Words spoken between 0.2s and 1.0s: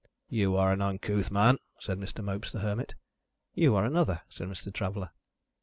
"You are an